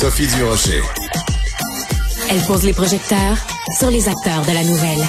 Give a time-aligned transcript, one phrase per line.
[0.00, 0.80] Sophie Durocher.
[2.30, 3.36] Elle pose les projecteurs
[3.78, 5.06] sur les acteurs de la nouvelle.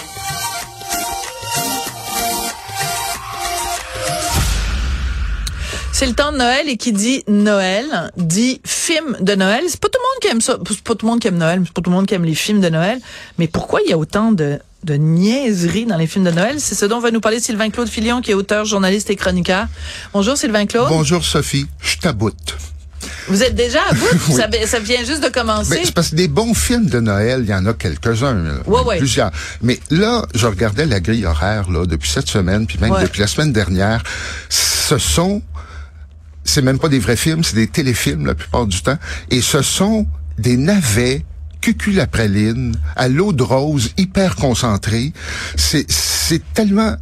[5.94, 9.64] C'est le temps de Noël et qui dit Noël dit film de Noël.
[9.70, 10.58] C'est pas tout le monde qui aime ça.
[10.68, 11.62] C'est pas tout le monde qui aime Noël.
[11.66, 13.00] C'est pas tout le monde qui aime les films de Noël.
[13.38, 16.60] Mais pourquoi il y a autant de de niaiseries dans les films de Noël?
[16.60, 19.68] C'est ce dont va nous parler Sylvain Claude Filion, qui est auteur, journaliste et chroniqueur.
[20.12, 20.90] Bonjour Sylvain Claude.
[20.90, 22.58] Bonjour Sophie, je taboute.
[23.28, 24.32] Vous êtes déjà à bout?
[24.32, 25.76] ça, ça, vient juste de commencer.
[25.76, 28.60] Ben, c'est parce que des bons films de Noël, il y en a quelques-uns.
[28.66, 28.98] Ouais, ouais.
[28.98, 29.32] Plusieurs.
[29.62, 33.28] Mais là, je regardais la grille horaire là, depuis cette semaine, puis même depuis la
[33.28, 34.04] semaine dernière.
[34.50, 35.42] Ce sont
[36.44, 38.98] c'est même pas des vrais films, c'est des téléfilms la plupart du temps.
[39.30, 40.08] Et ce sont
[40.40, 41.24] des navets
[41.62, 45.14] cucul la praline, à l'eau de rose, hyper concentré.
[45.56, 46.96] C'est, c'est tellement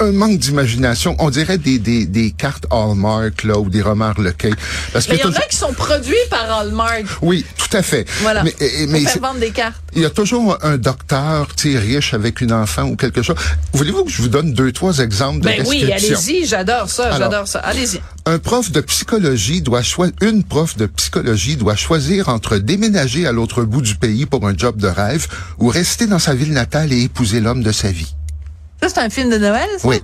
[0.00, 1.16] un manque d'imagination.
[1.18, 4.50] On dirait des, des, des cartes Hallmark là ou des romans Lequet.
[4.92, 7.04] Parce mais il y en a qui sont produits par Hallmark.
[7.22, 8.06] Oui, tout à fait.
[8.22, 8.42] Voilà.
[8.42, 8.54] Mais,
[8.88, 9.76] mais faire vendre des cartes.
[9.94, 13.36] Il y a toujours un docteur, tu riche avec une enfant ou quelque chose.
[13.72, 17.48] Voulez-vous que je vous donne deux trois exemples de ben oui, allez-y, j'adore ça, j'adore
[17.48, 17.60] ça.
[17.60, 18.00] Allez-y.
[18.26, 23.32] Un prof de psychologie doit choisir, une prof de psychologie doit choisir entre déménager à
[23.32, 25.26] l'autre bout du pays pour un job de rêve
[25.58, 28.14] ou rester dans sa ville natale et épouser l'homme de sa vie.
[28.82, 29.88] Ça, c'est un film de Noël, ça?
[29.88, 30.00] Oui.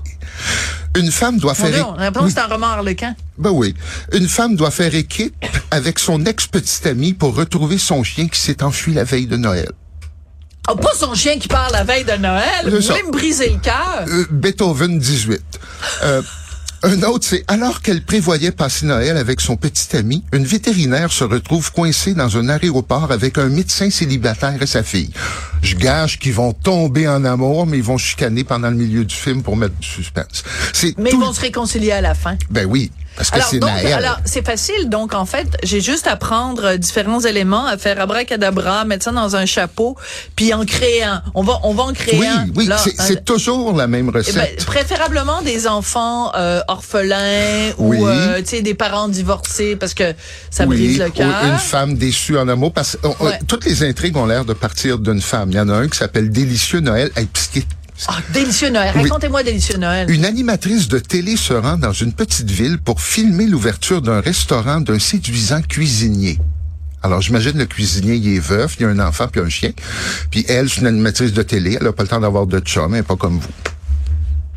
[0.96, 1.70] Une femme doit faire...
[1.70, 3.14] Dieu, on c'est un roman harlequin.
[3.38, 3.74] Ben oui.
[4.12, 5.34] Une femme doit faire équipe
[5.70, 9.70] avec son ex-petite amie pour retrouver son chien qui s'est enfui la veille de Noël.
[10.70, 12.64] Oh, pas son chien qui part la veille de Noël?
[12.64, 14.04] Vous voulez me briser le cœur?
[14.06, 15.40] Euh, Beethoven 18.
[16.04, 16.22] Euh,
[16.84, 21.24] un autre, c'est alors qu'elle prévoyait passer Noël avec son petit ami, une vétérinaire se
[21.24, 25.10] retrouve coincée dans un aéroport avec un médecin célibataire et sa fille.
[25.62, 29.14] Je gage qu'ils vont tomber en amour, mais ils vont chicaner pendant le milieu du
[29.14, 30.42] film pour mettre du suspense.
[30.98, 32.36] Mais ils vont se réconcilier à la fin.
[32.50, 34.88] Ben oui, parce que c'est Alors, c'est facile.
[34.88, 39.12] Donc, en fait, j'ai juste à prendre euh, différents éléments, à faire abracadabra, mettre ça
[39.12, 39.96] dans un chapeau,
[40.36, 41.22] puis en créer un.
[41.34, 42.46] On va, on va en créer un.
[42.54, 44.64] Oui, oui, c'est toujours la même eh ben, recette.
[44.64, 50.14] préférablement des enfants euh, orphelins ou euh, tu sais des parents divorcés parce que
[50.50, 51.44] ça brise le cœur.
[51.44, 55.20] Une femme déçue en amour parce que toutes les intrigues ont l'air de partir d'une
[55.20, 55.50] femme.
[55.50, 57.10] Il y en a un qui s'appelle Délicieux Noël.
[57.16, 57.28] Hey,
[58.08, 58.92] ah, délicieux Noël.
[58.94, 60.10] Racontez-moi Délicieux Noël.
[60.10, 64.80] Une animatrice de télé se rend dans une petite ville pour filmer l'ouverture d'un restaurant
[64.80, 66.38] d'un séduisant cuisinier.
[67.02, 69.72] Alors, j'imagine le cuisinier, il est veuf, il y a un enfant puis un chien.
[70.30, 72.94] Puis elle, c'est une animatrice de télé, elle a pas le temps d'avoir de chum,
[72.94, 73.71] elle pas comme vous.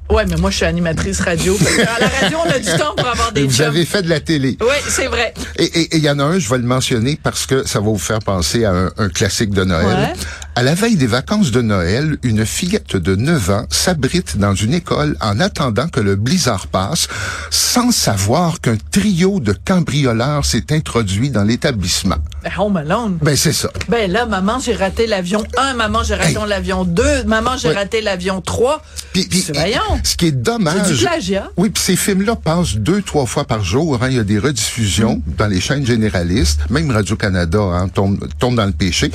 [0.09, 1.57] Ouais, mais moi, je suis animatrice radio.
[1.79, 4.19] à la radio, on a du temps pour avoir des Vous avez fait de la
[4.19, 4.57] télé.
[4.61, 5.33] Oui, c'est vrai.
[5.57, 7.97] Et il y en a un, je vais le mentionner parce que ça va vous
[7.97, 10.13] faire penser à un, classique de Noël.
[10.55, 14.73] À la veille des vacances de Noël, une fillette de 9 ans s'abrite dans une
[14.73, 17.07] école en attendant que le blizzard passe,
[17.49, 22.17] sans savoir qu'un trio de cambrioleurs s'est introduit dans l'établissement.
[22.57, 23.17] Home Alone.
[23.21, 23.69] Ben, c'est ça.
[23.89, 28.01] Ben là, maman, j'ai raté l'avion 1, maman, j'ai raté l'avion 2, maman, j'ai raté
[28.01, 28.81] l'avion 3.
[29.13, 30.81] Puis, puis, ce qui est dommage.
[30.85, 31.51] C'est du plagiat.
[31.57, 33.97] Oui, puis ces films-là passent deux, trois fois par jour.
[34.01, 34.07] Hein.
[34.09, 35.33] Il y a des rediffusions mm.
[35.37, 36.59] dans les chaînes généralistes.
[36.69, 39.11] Même Radio-Canada hein, tombe, tombe dans le péché.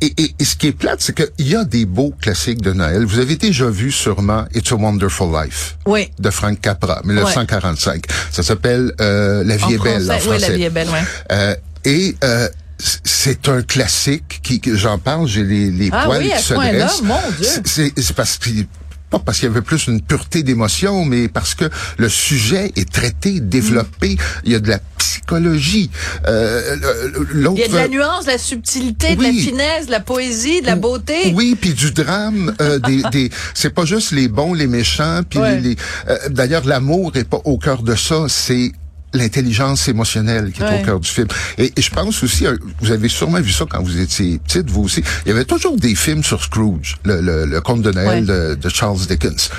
[0.00, 2.72] Et, et, et ce qui est plate, c'est qu'il y a des beaux classiques de
[2.72, 3.04] Noël.
[3.04, 5.76] Vous avez déjà vu sûrement It's a Wonderful Life.
[5.86, 6.10] Oui.
[6.18, 8.04] De Frank Capra, 1945.
[8.30, 10.28] Ça s'appelle euh, La vie est belle en français.
[10.28, 10.98] Oui, La vie est belle, oui.
[11.32, 11.54] Euh,
[11.84, 12.48] et euh,
[12.78, 17.02] c'est un classique qui, j'en parle, j'ai les, les ah poils oui, qui se dressent.
[17.64, 18.50] C'est parce que
[19.10, 21.66] pas parce qu'il y avait plus une pureté d'émotion, mais parce que
[21.96, 24.16] le sujet est traité, développé.
[24.44, 25.90] Il y a de la psychologie.
[26.26, 26.76] Euh,
[27.32, 30.60] Il y a de la nuance, de la subtilité, de la finesse, de la poésie,
[30.60, 31.32] de la beauté.
[31.34, 32.54] Oui, puis du drame.
[32.60, 35.20] Euh, des, des c'est pas juste les bons, les méchants.
[35.28, 35.76] Puis les,
[36.08, 38.24] euh, d'ailleurs, l'amour est pas au cœur de ça.
[38.28, 38.72] C'est
[39.16, 41.28] l'intelligence émotionnelle qui est au cœur du film.
[41.58, 44.82] Et, je pense aussi, euh, vous avez sûrement vu ça quand vous étiez petite, vous
[44.82, 45.02] aussi.
[45.24, 48.98] Il y avait toujours des films sur Scrooge, le, le, conte de Noël de Charles
[49.08, 49.50] Dickens.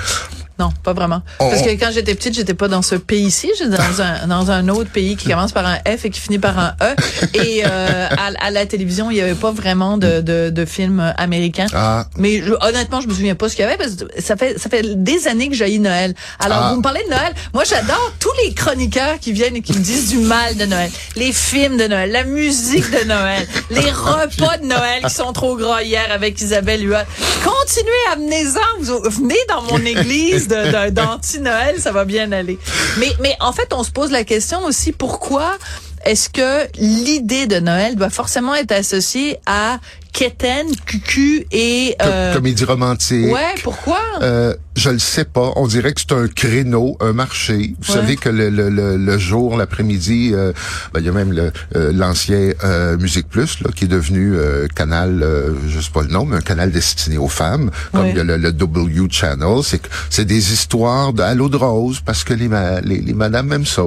[0.58, 1.22] Non, pas vraiment.
[1.38, 4.68] Parce que quand j'étais petite, j'étais pas dans ce pays-ci, j'étais dans un dans un
[4.68, 6.94] autre pays qui commence par un F et qui finit par un E.
[7.34, 11.66] Et euh, à, la télévision, il y avait pas vraiment de de, de films américains.
[11.72, 12.06] Ah.
[12.16, 14.68] Mais honnêtement, je me souviens pas ce qu'il y avait parce que ça fait ça
[14.68, 16.14] fait des années que j'ai Noël.
[16.38, 16.70] Alors ah.
[16.70, 17.34] vous me parlez de Noël.
[17.54, 20.90] Moi, j'adore tous les chroniqueurs qui viennent et qui me disent du mal de Noël,
[21.16, 25.56] les films de Noël, la musique de Noël, les repas de Noël qui sont trop
[25.56, 26.96] gras hier avec Isabelle Huot.
[27.44, 30.47] Continuez à venez-en, venez dans mon église
[30.90, 32.58] d'anti-Noël, ça va bien aller.
[32.98, 35.56] Mais, mais en fait, on se pose la question aussi, pourquoi
[36.04, 39.78] est-ce que l'idée de Noël doit forcément être associée à
[40.18, 41.94] quétaine, cucu et...
[42.02, 43.32] Euh, comédie romantique.
[43.32, 44.00] Ouais, pourquoi?
[44.20, 45.52] Euh, je le sais pas.
[45.54, 47.74] On dirait que c'est un créneau, un marché.
[47.80, 50.52] Vous savez que le, le, le, jour, l'après-midi, euh,
[50.92, 51.32] ben, il y a même
[51.76, 54.36] euh, l'ancien euh, Musique Plus là, qui est devenu
[54.74, 55.24] canal,
[55.68, 58.24] je sais pas le nom, mais un canal destiné aux femmes, comme il y a
[58.24, 59.62] le, W Channel.
[59.62, 62.48] C'est c'est des histoires de de rose parce que les,
[62.82, 63.82] les, les madames aiment ça.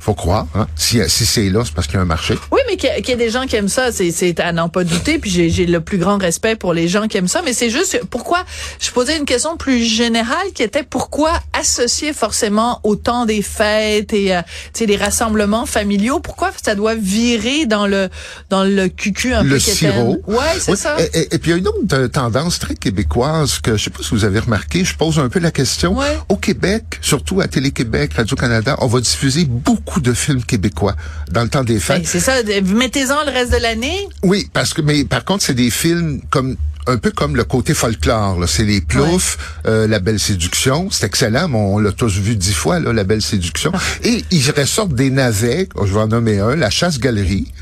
[0.00, 0.46] Faut croire.
[0.54, 0.66] Hein?
[0.76, 2.34] Si, si c'est là, c'est parce qu'il y a un marché.
[2.50, 5.18] Oui, mais qu'il y, a des gens qui aiment ça, c'est à n'en pas douter.
[5.18, 7.42] Puis j'ai le plus grand respect pour les gens qui aiment ça.
[7.44, 8.44] Mais c'est juste pourquoi
[8.80, 14.12] je posais une question plus générale qui était pourquoi associer forcément au temps des fêtes
[14.12, 14.42] et euh,
[14.78, 18.08] des rassemblements familiaux, pourquoi ça doit virer dans le
[18.48, 20.18] dans le cucu un le peu sirop.
[20.26, 20.96] Ouais, c'est ça.
[21.14, 24.10] Et, puis il y a une autre tendance très québécoise que je sais pas si
[24.10, 25.96] vous avez remarqué, je pose un peu la question.
[26.28, 29.67] Au Québec, surtout à Télé-Québec, Radio-Canada, on va diffuser beaucoup
[30.00, 30.96] de films québécois
[31.30, 32.02] dans le temps des fêtes.
[32.02, 32.34] Ben, c'est ça,
[32.64, 34.08] mettez-en le reste de l'année.
[34.22, 36.56] Oui, parce que mais par contre, c'est des films comme
[36.88, 38.48] un peu comme le côté folklore.
[38.48, 39.36] C'est les ploufs,
[39.66, 40.88] euh, la belle séduction.
[40.90, 43.72] C'est excellent, mais on l'a tous vu dix fois, là, la belle séduction.
[43.74, 43.80] Ah.
[44.04, 47.52] Et il ressortent des navets, je vais en nommer un, la chasse-galerie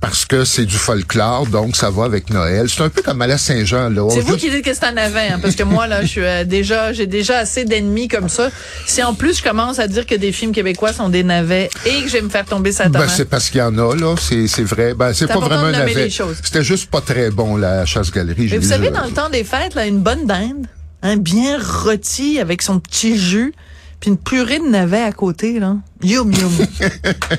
[0.00, 2.68] parce que c'est du folklore, donc ça va avec Noël.
[2.68, 3.90] C'est un peu comme à la Saint-Jean.
[3.90, 4.08] là.
[4.10, 6.24] C'est vous qui dites que c'est un navet, hein, parce que moi là, je suis
[6.24, 8.50] euh, déjà, j'ai déjà assez d'ennemis comme ça.
[8.86, 12.02] Si en plus je commence à dire que des films québécois sont des navets et
[12.02, 14.14] que je vais me faire tomber sa ben, c'est parce qu'il y en a là,
[14.18, 14.94] c'est c'est vrai.
[14.94, 16.08] Ben c'est pas vraiment un navet.
[16.42, 18.48] C'était juste pas très bon la chasse-galerie.
[18.50, 20.66] Mais vous savez, dans le temps des fêtes, là, une bonne dinde,
[21.02, 23.52] un bien rôti avec son petit jus
[24.00, 25.76] puis une purée de navets à côté, là.
[26.02, 26.50] Yum, yum.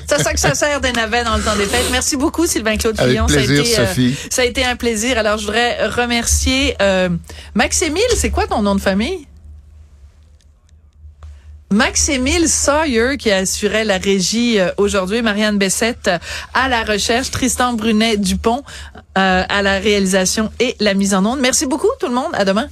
[0.06, 1.88] c'est ça que ça sert des navets dans le temps des fêtes.
[1.90, 3.26] Merci beaucoup, Sylvain-Claude Fillon.
[3.26, 4.16] ça, a été, euh, Sophie.
[4.30, 5.18] ça a été un plaisir.
[5.18, 7.08] Alors, je voudrais remercier euh,
[7.54, 8.02] Max-Émile.
[8.14, 9.26] C'est quoi ton nom de famille?
[11.70, 16.10] Max-Émile Sawyer qui assurait la régie euh, aujourd'hui, Marianne Bessette
[16.54, 18.62] à la recherche, Tristan Brunet Dupont
[19.14, 21.40] à la réalisation et la mise en onde.
[21.40, 22.30] Merci beaucoup tout le monde.
[22.34, 22.68] À demain.